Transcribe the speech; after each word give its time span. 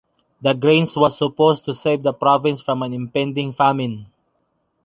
The 0.41 0.53
grains 0.55 0.95
was 0.95 1.15
supposed 1.15 1.63
to 1.65 1.75
save 1.75 2.01
the 2.01 2.11
Provence 2.11 2.59
from 2.59 2.81
an 2.81 2.91
impending 2.91 3.53
famine. 3.53 4.07